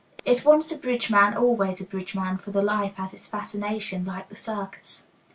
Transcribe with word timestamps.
It's 0.25 0.43
once 0.43 0.71
a 0.71 0.79
bridge 0.79 1.11
man 1.11 1.37
always 1.37 1.79
a 1.79 1.83
bridge 1.83 2.15
man, 2.15 2.39
for 2.39 2.49
the 2.49 2.63
life 2.63 2.95
has 2.95 3.13
its 3.13 3.27
fascination, 3.29 4.03
like 4.03 4.29
the 4.29 4.35
circus. 4.35 5.11